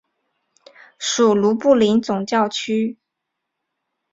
[0.97, 2.97] 属卢布林总教区。